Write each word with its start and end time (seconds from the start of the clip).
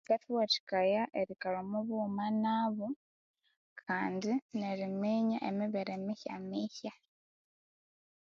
Kyikathuwathikaya 0.05 1.03
erikalha 1.21 1.59
omwa 1.63 1.79
bughuma 1.87 2.25
nabo 2.43 2.87
kandi 3.81 4.31
neriminya 4.59 5.37
emibere 5.49 5.91
emihyamihya. 5.99 6.93